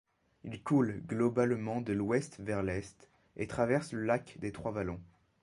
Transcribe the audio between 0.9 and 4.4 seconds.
globalement de l'ouest vers l'est, et traverse le lac